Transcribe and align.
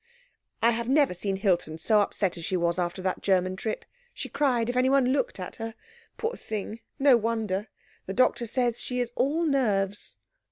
"I 0.63 0.71
have 0.71 0.89
never 0.89 1.13
seen 1.13 1.35
Hilton 1.35 1.77
so 1.77 2.01
upset 2.01 2.35
as 2.35 2.43
she 2.43 2.57
was 2.57 2.79
after 2.79 3.03
that 3.03 3.21
German 3.21 3.55
trip. 3.55 3.85
She 4.15 4.29
cried 4.29 4.67
if 4.67 4.75
anyone 4.75 5.13
looked 5.13 5.39
at 5.39 5.57
her. 5.57 5.75
Poor 6.17 6.35
thing, 6.35 6.79
no 6.97 7.15
wonder. 7.17 7.67
The 8.07 8.13
doctor 8.15 8.47
says 8.47 8.81
she 8.81 8.99
is 8.99 9.11
all 9.15 9.43
nerves." 9.43 10.17